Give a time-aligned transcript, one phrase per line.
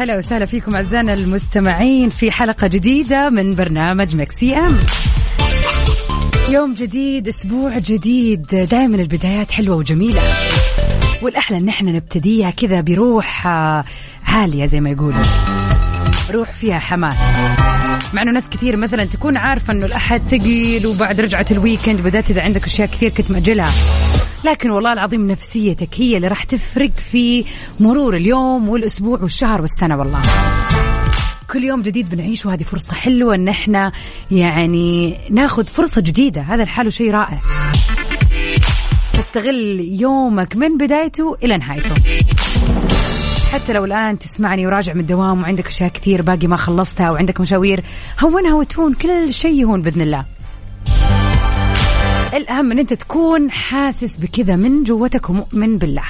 [0.00, 4.78] هلا وسهلا فيكم أعزائنا المستمعين في حلقة جديدة من برنامج Mix PM.
[6.50, 10.20] يوم جديد أسبوع جديد دائما البدايات حلوة وجميلة.
[11.22, 13.84] والأحلى إن إحنا نبتديها كذا بروح آه،
[14.26, 15.22] عالية زي ما يقولوا.
[16.30, 17.16] روح فيها حماس.
[18.14, 22.30] مع إنه ناس كثير مثلا تكون عارفة إنه الأحد ثقيل وبعد رجعة ال weekend بدات
[22.30, 23.70] إذا عندك أشياء كثير كنت مأجلها.
[24.44, 27.44] لكن والله العظيم نفسيتك هي اللي راح تفرق في
[27.80, 30.22] مرور اليوم والأسبوع والشهر والسنة والله.
[31.52, 33.92] كل يوم جديد بنعيش وهذه فرصة حلوة إن إحنا
[34.30, 36.40] يعني ناخذ فرصة جديدة.
[36.40, 37.38] هذا الحال شيء رائع.
[39.18, 41.94] استغل يومك من بدايته إلى نهايته.
[43.52, 47.84] حتى لو الآن تسمعني وراجع من الدوام وعندك أشياء كثير باقي ما خلصتها وعندك مشاوير
[48.20, 50.24] هونها وتهون كل شيء يهون بإذن الله.
[52.34, 56.02] الأهم أن أنت تكون حاسس بكذا من جوتك ومؤمن بالله.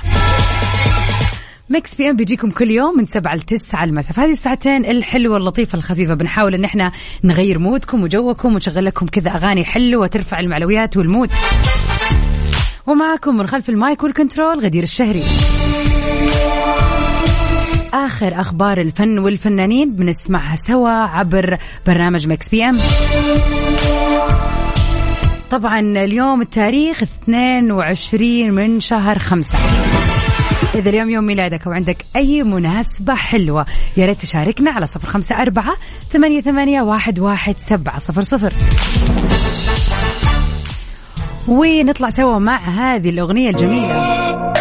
[1.71, 4.13] Mix PM بيجيكم كل يوم من سبعة لتسعة المساء.
[4.13, 6.93] في هذه الساعتين الحلوة اللطيفة الخفيفة بنحاول أن إحنا
[7.25, 11.31] نغير mood كم وجوكم ونشغل لكم كذا أغاني حلوة ترفع المعنويات وال mood.
[12.87, 15.23] ومعكم من خلف ال mic وال control غدير الشهري.
[17.95, 22.79] آخر أخبار الفن والفنانين بنسمعها سوا عبر برنامج Mix PM
[25.51, 29.59] طبعا اليوم التاريخ 22 من شهر خمسة.
[30.75, 33.67] إذا اليوم يوم ميلادك أو عندك أي مناسبة حلوة
[33.97, 35.77] يا ريت تشاركنا على صفر خمسة أربعة
[36.13, 38.53] ثمانية, ثمانية واحد, واحد سبعة صفر صفر.
[41.49, 44.60] ونطلع سوا مع هذه الأغنية الجميلة.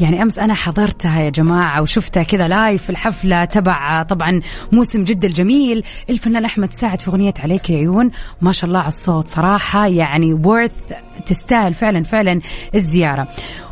[0.00, 4.40] يعني أمس أنا حضرتها يا جماعة وشفتها كذا لايف في الحفلة تبع طبعا
[4.72, 5.84] موسم جده الجميل.
[6.10, 8.10] الفنان أحمد سعد في أغنية عليك يا عيون.
[8.40, 10.92] ما شاء الله على الصوت صراحة يعني وورث
[11.26, 12.40] تستاهل فعلا فعلا
[12.74, 13.28] الزيارة.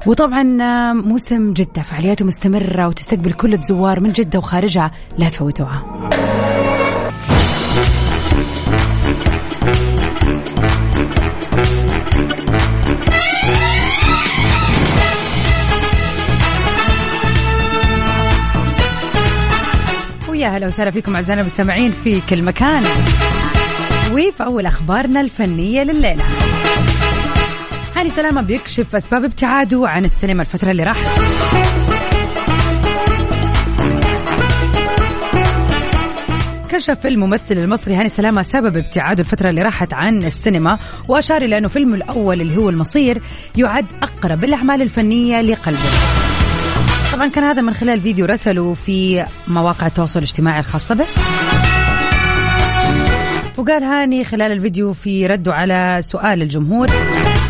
[0.07, 0.43] وطبعا
[0.93, 4.91] موسم جدة فعالياته مستمرة وتستقبل كل الزوار من جدة وخارجها.
[5.19, 5.83] لا تفوتوها.
[20.49, 22.83] هلا وسهلا فيكم أعزائنا المستمعين في كل مكان.
[24.13, 26.25] وفي أول أخبارنا الفنية لليلة.
[27.97, 31.07] هاني سلامة بيكشف أسباب ابتعاده عن السينما الفترة اللي راحت.
[36.69, 41.69] كشف الممثل المصري هاني سلامة سبب ابتعاده الفترة اللي راحت عن السينما وأشار إلى أنه
[41.69, 43.23] فيلمه الأول اللي هو المصير
[43.57, 46.26] يعد أقرب الأعمال الفنية لقلبه.
[47.17, 51.05] طبعا كان هذا من خلال فيديو رسله في مواقع التواصل الاجتماعي الخاصة به.
[53.57, 56.91] وقال هاني خلال الفيديو في رده على سؤال الجمهور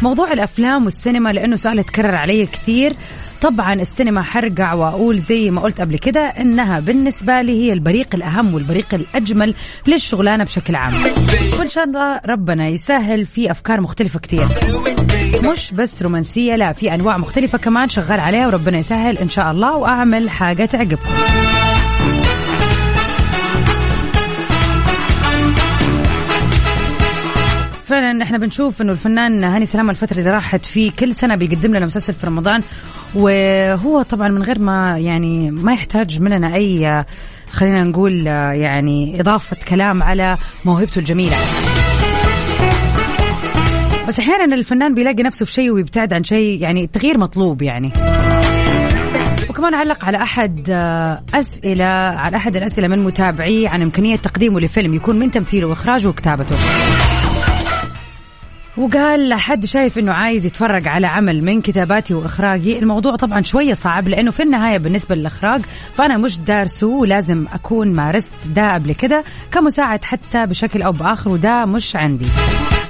[0.03, 2.93] موضوع الأفلام والسينما لأنه سؤال تكرر علي كثير.
[3.43, 8.55] طبعا السينما حرجع وأقول زي ما قلت قبل كده إنها بالنسبة لي هي البريق الأهم
[8.55, 9.55] والبريق الأجمل
[9.87, 10.95] للشغلانة بشكل عام.
[11.59, 14.47] وإن شاء الله ربنا يسهل في أفكار مختلفة كثير.
[15.43, 19.77] مش بس رومانسية لا في أنواع مختلفة كمان شغال عليها وربنا يسهل إن شاء الله
[19.77, 21.11] وأعمل حاجة تعجبكم.
[27.87, 31.87] فعلا إحنا بنشوف إنه الفنان هاني سلامة الفترة اللي راحت في كل سنة بيقدم لنا
[31.87, 32.63] مسلسل في رمضان
[33.15, 37.05] وهو طبعا من غير ما يعني ما يحتاج مننا أي
[37.53, 41.37] خلينا نقول يعني إضافة كلام على موهبته الجميلة.
[44.09, 47.93] بس أحيانا الفنان بيلاقي نفسه في شيء ويبتعد عن شيء يعني التغيير مطلوب يعني.
[49.51, 50.71] وكمان علق على أحد
[51.35, 56.57] أسئلة على أحد الأسئلة من متابعيه عن إمكانية تقديمه لفيلم يكون من تمثيله وإخراجه وكتابته.
[58.77, 64.09] وقال لحد شايف إنه عايز يتفرج على عمل من كتاباتي واخراجي الموضوع طبعا شوية صعب
[64.09, 65.61] لأنه في النهاية بالنسبة للإخراج
[65.95, 71.65] فأنا مش دارسه ولازم أكون مارست ده قبل كده كمساعد حتى بشكل أو بآخر وده
[71.65, 72.27] مش عندي.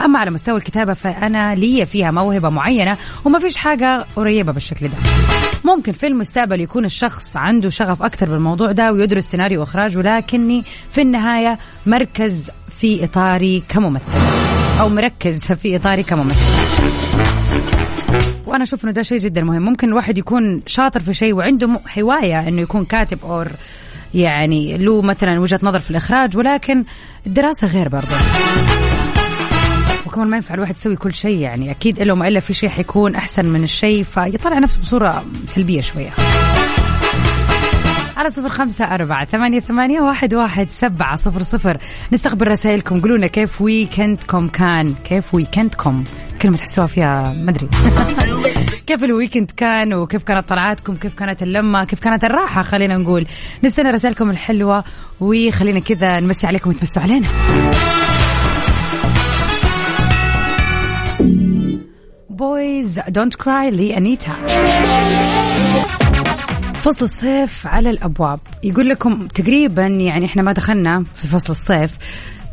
[0.05, 4.95] أما على مستوى الكتابة فأنا لي فيها موهبة معينة وما فيش حاجة قريبة بالشكل ده.
[5.65, 11.03] ممكن في المستقبل يكون الشخص عنده شغف أكثر بالموضوع ده ويدرس سيناريو واخراج ولكني في
[11.03, 12.51] النهاية مركز
[12.81, 14.36] في إطاري كممثل.
[14.81, 16.67] أو مركز في إطاري كممثل
[18.47, 19.63] وأنا أشوف إنه ده شيء جدا مهم.
[19.63, 23.45] ممكن الواحد يكون شاطر في شيء وعنده هواية إنه يكون كاتب أو
[24.15, 26.85] يعني له مثلا وجهة نظر في الإخراج ولكن
[27.27, 28.07] الدراسة غير برضه.
[30.07, 33.15] وكمان ما ينفع الواحد يسوي كل شيء يعني أكيد الا وما الا في شيء حيكون
[33.15, 36.11] أحسن من الشيء فيطلع نفسه بصورة سلبية شوية.
[38.17, 41.77] على صفر خمسة أربعة ثمانية, ثمانية واحد, واحد سبعة صفر صفر.
[42.13, 43.01] نستقبل رسائلكم.
[43.01, 46.05] قولونا كيف weekend كم كان؟ كيف weekend كم
[46.43, 47.69] كلمة تحسوها فيها ما أدري.
[48.87, 53.27] كيف ال weekend كان؟ وكيف كانت طلعاتكم؟ كيف كانت اللمة؟ كيف كانت الراحة؟ خلينا نقول.
[53.65, 54.85] نستنى رسائلكم الحلوة
[55.21, 57.27] وخلينا كذا نمسي عليكم وتمسوا علينا.
[62.31, 64.33] Boys Don't Cry لأنيتا
[66.87, 68.41] فصل الصيف على الأبواب.
[68.63, 71.91] يقول لكم تقريبا يعني إحنا ما دخلنا في فصل الصيف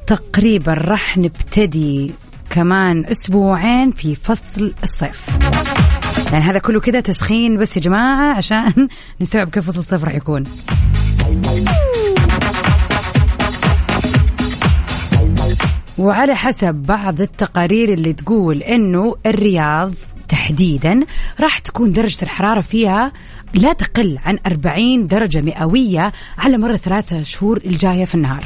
[0.08, 2.12] تقريبا راح نبتدي
[2.50, 5.28] كمان أسبوعين في فصل الصيف.
[6.32, 8.88] يعني هذا كله كده تسخين بس يا جماعة عشان
[9.22, 10.44] نستوعب كيف فصل الصيف راح يكون.
[15.98, 19.94] وعلى حسب بعض التقارير اللي تقول إنه الرياض
[20.28, 21.00] تحديدا
[21.40, 23.12] راح تكون درجة الحرارة فيها
[23.54, 28.44] لا تقل عن 40 درجة مئوية على مر ثلاثة شهور الجاية في النهار.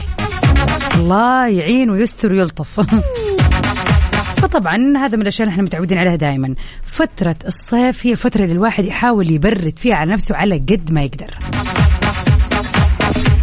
[0.96, 2.80] الله يعين ويستر ويلطف.
[4.42, 8.86] فطبعا هذا من الأشياء اللي إحنا متعودين عليها دائما فترة الصيف هي الفترة اللي الواحد
[8.86, 11.34] يحاول يبرد فيها على نفسه على قد ما يقدر.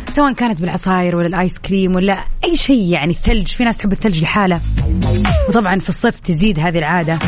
[0.09, 4.23] سواء كانت بالعصاير ولا الآيس كريم ولا أي شيء يعني الثلج في ناس تحب الثلج
[4.23, 4.61] لحاله.
[5.49, 7.19] وطبعا في الصيف تزيد هذه العادة.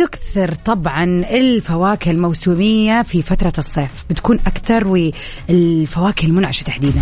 [0.00, 4.04] وبتكثر طبعا الفواكه الموسمية في فترة الصيف.
[4.10, 7.00] بتكون أكثر والفواكه المنعشة تحديدا.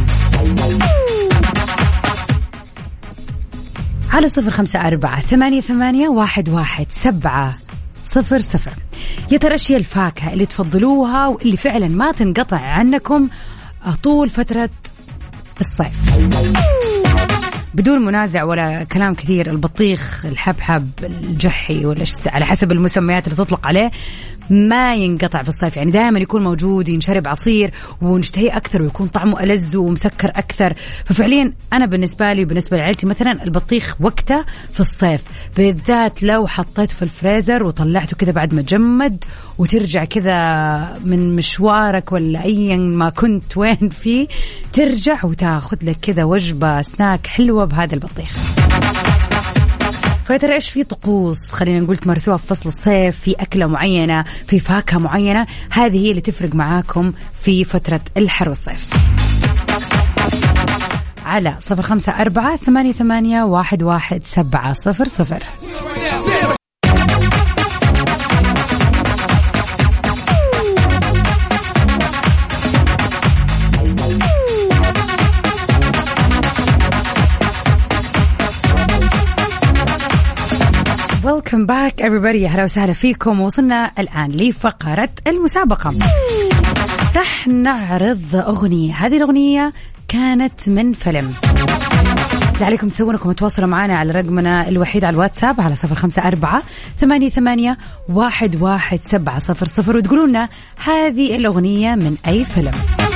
[4.12, 7.54] على صفر خمسة أربعة ثمانية, ثمانية واحد, واحد سبعة
[8.04, 8.72] صفر صفر.
[9.30, 13.28] يا ترى إيش الفاكهة اللي تفضلوها واللي فعلا ما تنقطع عنكم
[14.02, 14.70] طول فترة
[15.60, 16.77] الصيف؟
[17.74, 23.90] بدون منازع ولا كلام كثير البطيخ الحبحب الجحي ولا على حسب المسميات اللي تطلق عليه
[24.50, 25.76] ما ينقطع في الصيف.
[25.76, 27.70] يعني دائما يكون موجود ينشرب عصير
[28.02, 30.72] ونشتهيه أكثر ويكون طعمه ألذ ومسكر أكثر.
[31.04, 35.22] ففعليا أنا بالنسبة لي وبالنسبة لعائلتي مثلا البطيخ وقته في الصيف.
[35.56, 39.24] بالذات لو حطيته في الفريزر وطلعته كذا بعد ما جمد
[39.58, 44.28] وترجع كذا من مشوارك ولا ايا ما كنت وين فيه
[44.72, 48.32] ترجع وتاخذ لك كذا وجبة سناك حلوة بهذا البطيخ.
[50.24, 54.98] فترى إيش في طقوس؟ خلينا نقول تمارسوها في فصل الصيف في أكلة معينة في فاكهة
[54.98, 55.46] معينة.
[55.70, 57.12] هذه هي اللي تفرق معاكم
[57.42, 58.92] في فترة الحر والصيف.
[61.24, 65.42] على صفر خمسة أربعة ثمانية, ثمانية واحد, واحد سبعة صفر صفر.
[81.54, 82.44] ويلكم باك everybody.
[82.44, 83.40] أهلا وسهلا فيكم.
[83.40, 85.94] وصلنا الآن لفقرة المسابقة.
[87.16, 88.92] راح نعرض أغنية.
[88.92, 89.72] هذه الأغنية
[90.08, 91.32] كانت من فيلم.
[92.60, 96.62] عليكم تسوون انكم تواصلوا معنا على رقمنا الوحيد على الواتساب على صفر خمسة أربعة
[97.00, 97.76] ثمانية, ثمانية
[98.08, 100.48] واحد, واحد سبعة صفر صفر وتقولوا لنا
[100.84, 103.07] هذه الأغنية من أي فيلم.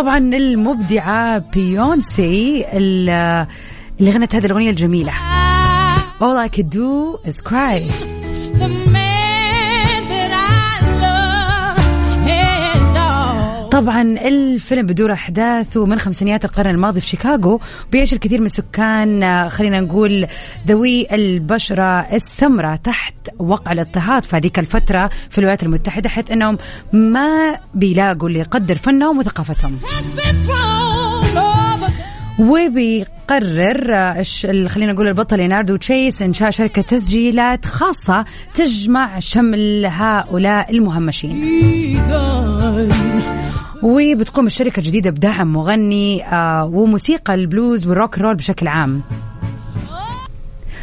[0.00, 3.46] طبعا المبدعة بيونسي اللي
[4.02, 5.12] غنت هذه الأغنية الجميلة.
[6.20, 8.19] All I could do is cry.
[13.80, 17.60] طبعا الفيلم بدور أحداثه من خمسينيات القرن الماضي في شيكاغو
[17.92, 20.26] بيعيش الكثير من سكان آه، خلينا نقول
[20.66, 26.58] ذوي البشرة السمراء تحت وقع الاضطهاد في هذيك الفترة في الولايات المتحدة حيث إنهم
[26.92, 29.78] ما بيلاقوا اللي يقدر فنهم وثقافتهم.
[32.38, 34.22] وبيقرر آه،
[34.66, 41.40] خلينا نقول البطل ليناردو تشيس إنشاء شركة تسجيلات خاصة تجمع شمل هؤلاء المهمشين.
[43.82, 49.02] وبتقوم الشركة الجديدة بدعم مغني آه وموسيقى ال blues وال rock roll بشكل عام.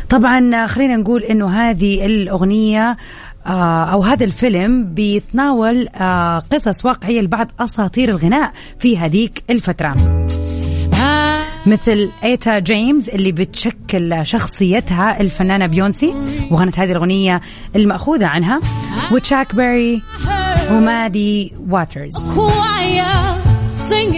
[0.10, 2.98] طبعا آه، خلينا نقول إنه هذه الأغنية
[3.46, 5.88] آه أو هذا الفيلم بيتناول
[6.52, 9.96] قصص واقعية لبعض أساطير الغناء في هذيك الفترة.
[11.68, 16.14] مثل إيتا جيمس اللي بتشكل شخصيتها الفنانة بيونسي
[16.52, 17.42] وغنت هذه الأغنية
[17.76, 18.60] المأخوذة عنها
[19.12, 20.02] وتشاك بيري
[20.72, 22.32] ومادي واترز.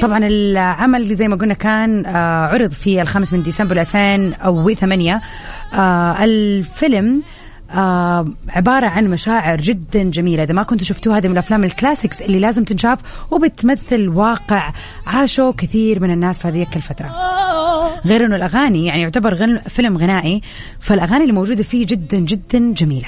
[0.02, 5.22] طبعا العمل زي ما قلنا كان آه، عرض في الخامس من ديسمبر 2008
[5.74, 7.24] آه، الفيلم
[7.72, 10.44] آه عبارة عن مشاعر جدا جميلة.
[10.44, 13.00] إذا ما كنتوا شفتوها هذه من الأفلام الكلاسيكس اللي لازم تنشاف
[13.32, 14.72] وبتمثل واقع
[15.08, 17.08] عاشوا كثير من الناس في هذه الفترة.
[18.06, 20.42] غير أنه الأغاني يعني يعتبر فيلم غنائي
[20.80, 23.08] فالأغاني اللي موجودة فيه جدا جدا جميلة.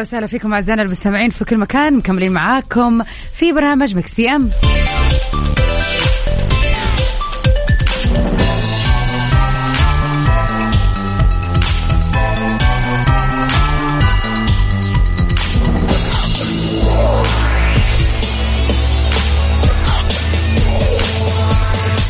[0.00, 3.02] أهلا وسهلا فيكم أعزائنا المستمعين في كل مكان مكملين معاكم
[3.32, 4.50] في برنامج Mix PM.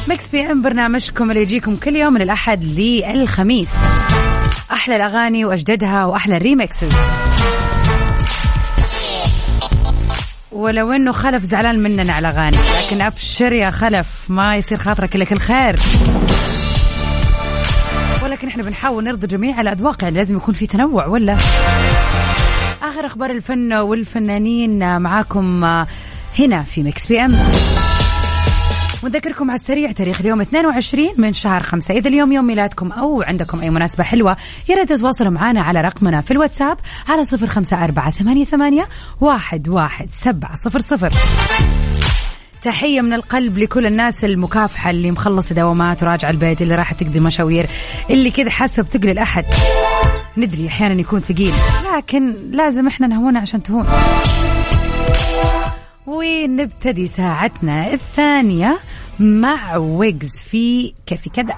[0.08, 3.70] Mix PM برنامجكم اللي يجيكم كل يوم من الأحد للخميس.
[4.72, 6.92] أحلى الأغاني وأجددها وأحلى ال remixes
[10.60, 15.24] ولو إنه خلف زعلان مننا على اغاني لكن أبشر يا خلف ما يصير خاطرك إلا
[15.24, 15.76] كل خير.
[18.22, 21.36] ولكن إحنا بنحاول نرضي جميع الأذواق يعني لازم يكون في تنوع ولا؟
[22.82, 25.64] آخر أخبار الفن والفنانين معاكم
[26.38, 27.36] هنا في Mix PM.
[29.02, 33.60] ونذكركم على السريع تاريخ اليوم 22 من شهر 5 إذا اليوم يوم ميلادكم أو عندكم
[33.60, 34.36] أي مناسبة حلوة
[34.68, 36.78] يا ريت تتواصلوا معنا على رقمنا في الواتساب
[37.08, 38.84] على 05488
[39.22, 41.10] 11700
[42.62, 47.66] تحية من القلب لكل الناس المكافحة اللي مخلصة دوامات وراجعة البيت اللي راح تقضي مشاوير
[48.10, 49.44] اللي كذا حاسة بثقل الأحد.
[50.36, 51.52] ندري أحيانا يكون ثقيل
[51.96, 53.86] لكن لازم إحنا نهون عشان تهون.
[56.10, 58.78] ونبتدي ساعتنا الثانية
[59.20, 61.56] مع ويجز في كيف كذا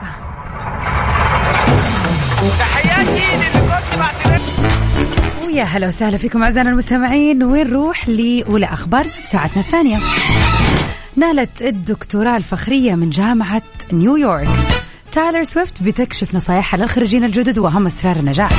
[2.58, 3.22] تحياتي
[5.46, 7.42] ويا هلا وسهلا فيكم أعزائنا المستمعين.
[7.42, 9.98] ونروح لاولى أخبار في ساعتنا الثانية؟
[11.16, 14.48] نالت الدكتوراه الفخرية من جامعة نيويورك.
[15.12, 18.52] تايلر سويفت بتكشف نصايحها للخريجين الجدد واهم أسرار النجاح.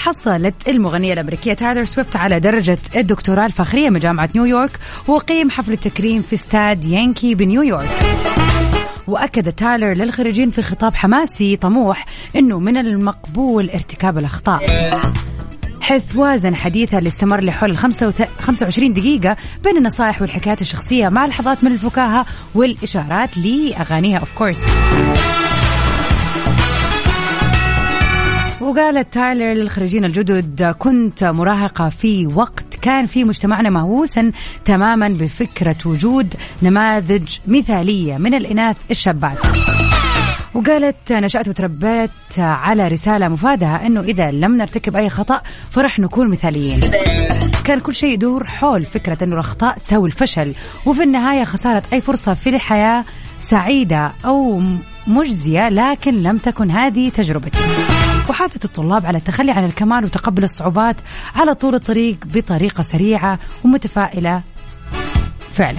[0.00, 4.70] حصلت المغنية الأمريكية تايلر سويفت على درجة الدكتوراه الفخرية من جامعة نيويورك
[5.08, 7.88] وقيم حفل التكريم في استاد يانكي بنيويورك
[9.06, 12.04] وأكد تايلر للخريجين في خطاب حماسي طموح
[12.36, 14.60] أنه من المقبول ارتكاب الأخطاء.
[15.80, 21.72] حيث وازن حديثه اللي استمر لحول 25 دقيقة بين النصائح والحكايات الشخصية مع لحظات من
[21.72, 24.60] الفكاهة والإشارات لأغانيها of course
[28.70, 34.32] وقالت تايلر للخريجين الجدد كنت مراهقة في وقت كان في مجتمعنا مهووسا
[34.64, 39.38] تماما بفكرة وجود نماذج مثالية من الإناث الشابات.
[40.54, 46.80] وقالت نشأت وتربيت على رسالة مفادها أنه إذا لم نرتكب أي خطأ فرح نكون مثاليين.
[47.64, 50.54] كان كل شيء يدور حول فكرة أنه الأخطاء تساوي الفشل
[50.86, 53.04] وفي النهاية خسارة أي فرصة في الحياة
[53.40, 54.62] سعيدة أو
[55.06, 57.58] مجزية لكن لم تكن هذه تجربتي.
[58.30, 60.96] وحثت الطلاب على التخلي عن الكمال وتقبل الصعوبات
[61.34, 64.42] على طول الطريق بطريقة سريعة ومتفائلة.
[65.54, 65.78] فعلا.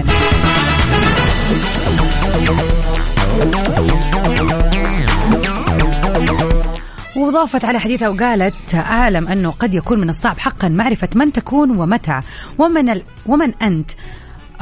[7.15, 12.19] وضافت على حديثها وقالت أعلم أنه قد يكون من الصعب حقا معرفة من تكون ومتى
[12.57, 13.03] ومن, ال...
[13.25, 13.91] ومن أنت.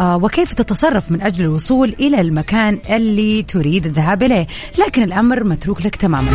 [0.01, 4.48] وكيف تتصرف من أجل الوصول إلى المكان اللي تريد الذهاب إليه.
[4.77, 6.32] لكن الأمر متروك لك تماما.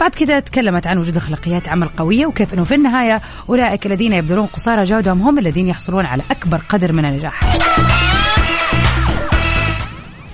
[0.00, 4.46] بعد كده تكلمت عن وجود أخلاقيات عمل قوية وكيف أنه في النهاية أولئك الذين يبذلون
[4.46, 7.40] قصارى جهدهم هم الذين يحصلون على أكبر قدر من النجاح.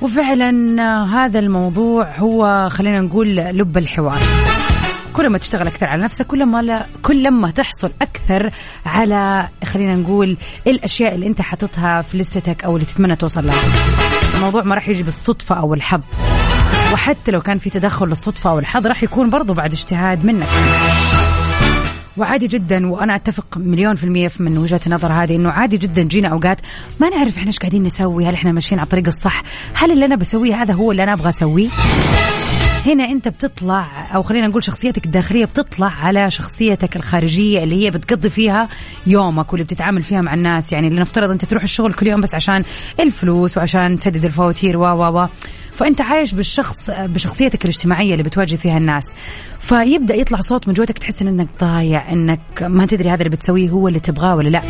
[0.02, 4.18] وفعلا آه، هذا الموضوع هو خلينا نقول لب الحوار.
[5.16, 8.50] كل ما تشتغل أكثر على نفسك كل ما لا كل ما تحصل أكثر
[8.86, 10.36] على خلينا نقول
[10.66, 13.62] الأشياء اللي أنت حاططها في لستك أو اللي تتمنى توصل لها.
[14.34, 16.00] الموضوع ما راح يجي بالصدفة أو الحظ.
[16.92, 20.48] وحتى لو كان في تدخل للصدفة أو الحظ راح يكون برضو بعد اجتهاد منك.
[22.16, 26.28] وعادي جدا وأنا أتفق مليون في المية من وجهة النظر هذه إنه عادي جدا جينا
[26.28, 26.60] أوقات
[27.00, 29.42] ما نعرف إحنا إيش قاعدين نسوي هل إحنا ماشيين على الطريق الصح
[29.74, 31.68] هل اللي أنا بسويه هذا هو اللي أنا أبغى أسويه؟
[32.86, 38.30] هنا انت بتطلع أو خلينا نقول شخصيتك الداخلية بتطلع على شخصيتك الخارجية اللي هي بتقضي
[38.30, 38.68] فيها
[39.06, 40.72] يومك واللي بتتعامل فيها مع الناس.
[40.72, 42.64] يعني لنفترض انت تروح الشغل كل يوم بس عشان
[43.00, 45.26] الفلوس وعشان تسدد الفواتير و و و
[45.72, 49.04] فأنت عايش بالشخص بشخصيتك الاجتماعية اللي بتواجه فيها الناس.
[49.58, 53.88] فيبدأ يطلع صوت من جوتك تحس إنك ضايع إنك ما تدري هذا اللي بتسويه هو
[53.88, 54.62] اللي تبغاه ولا لا.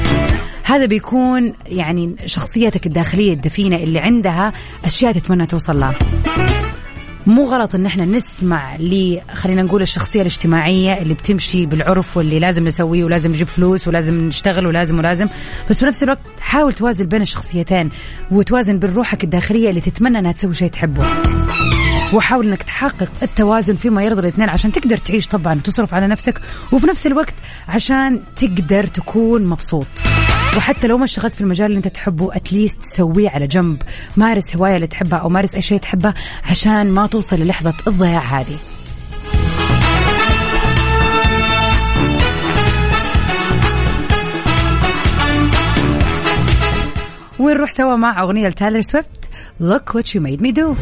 [0.65, 4.53] هذا بيكون يعني شخصيتك الداخلية الدفينة اللي عندها
[4.85, 5.95] أشياء تتمنى توصل لها.
[7.31, 12.65] مو غلط إن إحنا نسمع ل خلينا نقول الشخصية الاجتماعية اللي بتمشي بالعرف واللي لازم
[12.65, 15.29] نسويه ولازم نجيب فلوس ولازم نشتغل ولازم ولازم.
[15.71, 17.89] بس في نفس الوقت حاول توازن بين الشخصيتين
[18.31, 21.07] وتوازن بين روحك الداخلية اللي تتمنى إنها تسوي شيء تحبه.
[22.13, 26.41] وحاول إنك تحقق التوازن فيما يرضي الاثنين عشان تقدر تعيش طبعا وتصرف على نفسك
[26.73, 27.35] وفي نفس الوقت
[27.69, 29.87] عشان تقدر تكون مبسوط.
[30.57, 33.83] وحتى لو ما اشتغلت في المجال اللي انت تحبه اتليست سويه على جنب.
[34.17, 36.15] مارس هواية اللي تحبها أو مارس أي شيء تحبه
[36.51, 38.57] عشان ما توصل للحظة الضياع هذه.
[47.39, 49.09] ونروح سوا مع أغنية تايلر سويفت؟
[49.61, 50.77] Look what you made me do.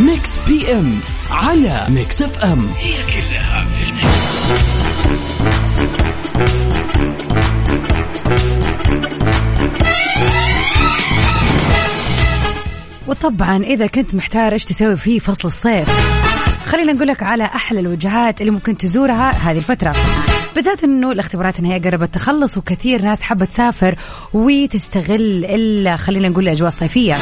[0.00, 0.98] ميكس PM
[1.30, 2.68] على ميكس FM.
[2.78, 3.71] هي كلها.
[13.06, 15.88] وطبعا إذا كنت محتار إيش تسوي في فصل الصيف
[16.66, 19.94] خلينا نقول لك على أحلى الوجهات اللي ممكن تزورها هذه الفترة.
[20.54, 23.96] بالذات إنه الاختبارات النهائية قربت تخلص وكثير ناس حابة تسافر
[24.32, 27.14] وتستغل إلا خلينا نقول الأجواء الصيفية.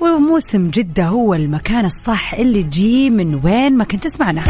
[0.00, 4.44] وموسم جدة هو المكان الصح اللي تجي من وين ما كنت تسمعنا.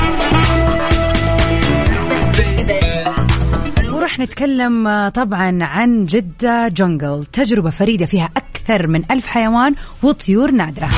[4.13, 10.51] وراح نتكلم آه، طبعا عن جدة جنجل تجربة فريدة فيها أكثر من ألف حيوان وطيور
[10.51, 10.89] نادرة.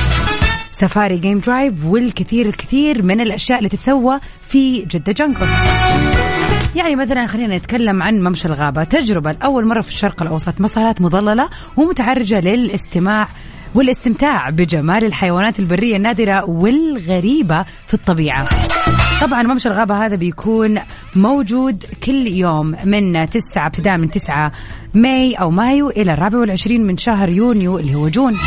[0.71, 5.47] سفاري game drive والكثير الكثير من الأشياء اللي تتسوى في جدة جنجل.
[6.75, 8.83] يعني مثلا خلينا نتكلم عن ممشى الغابة.
[8.83, 10.61] تجربة لأول مرة في الشرق الأوسط.
[10.61, 13.27] مسارات مظللة ومتعرجة للاستماع
[13.75, 18.45] والاستمتاع بجمال الحيوانات البرية النادرة والغريبة في الطبيعة.
[19.21, 20.79] طبعا ممشى الغابة هذا بيكون
[21.15, 24.51] موجود كل يوم من 9 ابتداء من 9
[24.93, 28.37] ماي أو مايو إلى الرابع والعشرين من شهر يونيو اللي هو June.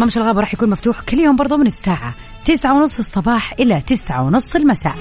[0.00, 4.22] ممشى الغابة راح يكون مفتوح كل يوم برضو من الساعة تسعة ونص الصباح إلى تسعة
[4.22, 4.94] ونص المساء.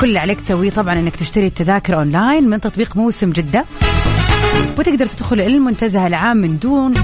[0.00, 3.64] كل اللي عليك تسويه طبعا إنك تشتري التذاكر أونلاين من تطبيق موسم جدة.
[4.78, 6.94] وتقدر تدخل المنتزه العام من دون.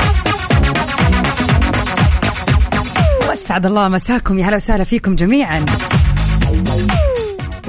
[3.28, 4.38] وأسعد الله مساكم.
[4.38, 5.64] يا هلا وسهلا فيكم جميعا.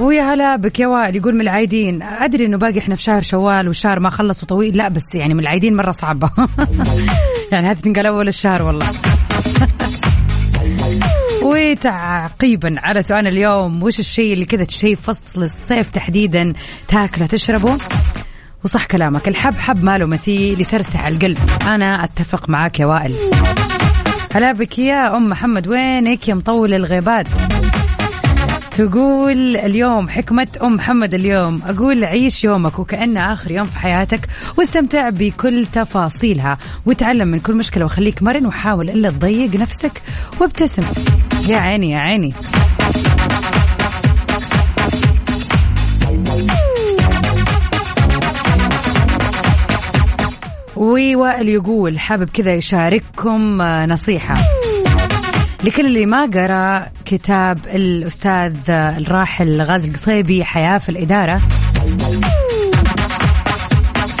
[0.00, 2.02] ويا هلا بك يا وائل يقول من العايدين.
[2.02, 4.76] أدري إنه باقي إحنا في شهر شوال والشهر ما خلص وطويل.
[4.76, 6.30] لا بس يعني من العايدين مرة صعبة.
[7.52, 8.86] يعني هذه تنقل أول الشهر والله.
[11.42, 16.52] وتعقيبا على سؤال اليوم وش الشيء اللي كذا شيء فصل الصيف تحديدا
[16.88, 17.78] تاكله تشربه؟
[18.64, 19.28] وصح كلامك.
[19.28, 21.38] الحبحب ماله مثيل يسرسع القلب.
[21.66, 23.14] أنا أتفق معاك يا وائل.
[24.34, 25.68] هلا بك يا أم محمد.
[25.68, 27.26] وينك يا مطول الغيبات؟
[28.78, 31.62] تقول اليوم حكمة أم محمد اليوم.
[31.66, 34.20] أقول عيش يومك وكأنه آخر يوم في حياتك
[34.58, 40.02] واستمتع بكل تفاصيلها وتعلم من كل مشكلة وخليك مرن وحاول إلا تضيق نفسك
[40.40, 40.82] وابتسم.
[41.48, 42.34] يا عيني يا عيني.
[50.76, 54.36] ووائل يقول حابب كذا يشارككم آه، نصيحة.
[55.64, 61.40] لكل اللي ما قرأ كتاب الأستاذ الراحل غازي القصيبي حياة في الإدارة.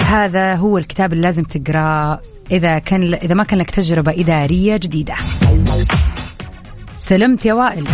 [0.06, 2.20] هذا هو الكتاب اللي لازم تقراه
[2.50, 5.14] إذا كان إذا ما كان لك تجربة إدارية جديدة.
[6.96, 7.84] سلمت يا وائل.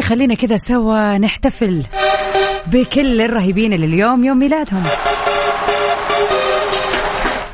[0.00, 1.82] وخلينا كذا سوا نحتفل
[2.66, 4.82] بكل الرهيبين اللي اليوم يوم ميلادهم.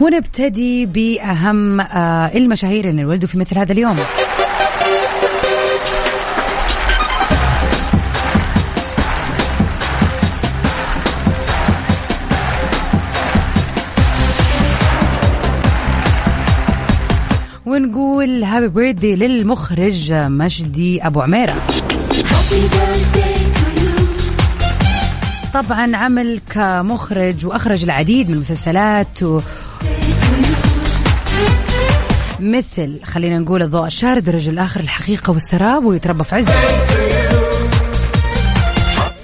[0.00, 3.96] ونبتدي بأهم آه، المشاهير اللي ولدوا في مثل هذا اليوم.
[18.46, 21.62] هابي بيرثدي للمخرج مجدي أبو عميرة.
[25.54, 29.40] طبعا عمل كمخرج وأخرج العديد من المسلسلات و...
[32.40, 36.54] مثل خلينا نقول الضوء الشارد الرجل الآخر الحقيقة والسراب ويتربى في عزه.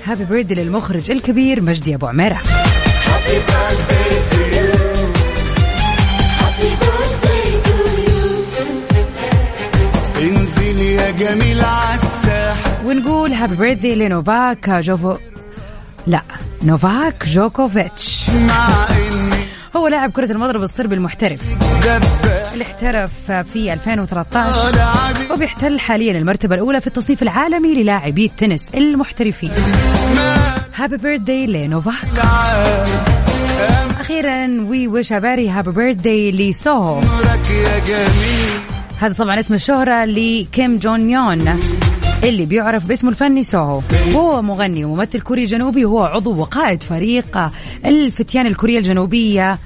[0.04, 2.40] هابي بيرثدي للمخرج الكبير مجدي أبو عميرة.
[11.22, 15.16] جميل عالساحة ونقول happy birthday لنوفاك جوفو
[16.06, 16.22] لا
[16.62, 18.24] نوفاك جوكوفيتش.
[19.76, 21.40] هو لاعب كرة المضرب الصربي المحترف.
[22.52, 23.10] اللي احترف
[23.52, 29.50] في 2013 لعبي وبيحتل حاليا المرتبة الأولى في التصنيف العالمي للاعبي التنس المحترفين.
[30.74, 32.26] happy birthday لنوفاك.
[34.00, 36.94] أخيرا we wish happy birthday لسوهو.
[36.94, 38.51] عمرك يا جميل.
[39.02, 41.58] هذا طبعا اسم الشهرة لكيم جون يون
[42.24, 43.82] اللي بيعرف باسمه الفني سوهو
[44.14, 47.50] هو مغني وممثل كوري جنوبي وهو عضو وقائد فريق
[47.86, 49.58] الفتيان الكورية الجنوبية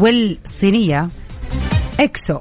[0.00, 1.08] والصينية
[2.00, 2.38] إكسو.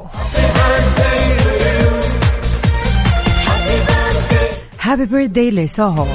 [4.81, 6.07] happy birthday لسوهو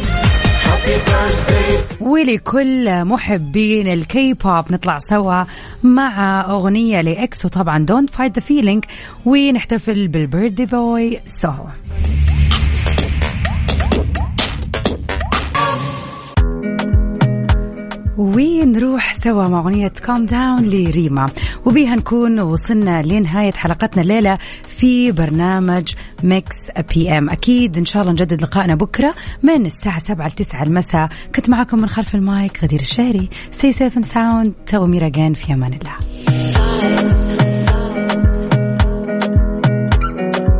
[2.00, 5.44] ولكل محبين الكي بوب نطلع سوا
[5.82, 7.48] مع أغنية لإكسو.
[7.48, 8.84] طبعا Don't Fight the Feeling
[9.24, 11.20] ونحتفل بال birthday boy.
[11.24, 11.66] سوهو
[18.18, 21.26] ونروح سوا مع أغنية Calm Down لريما.
[21.64, 26.56] وبيها نكون وصلنا لنهاية حلقتنا الليلة في برنامج ميكس
[26.94, 31.08] PM أكيد إن شاء الله نجدد لقائنا بكرة من الساعة 7 ل 9 المساء.
[31.34, 33.28] كنت معكم من خلف المايك غدير الشهري.
[33.62, 34.50] Safe and sound.
[34.66, 37.13] تو ميرا في أمان الله.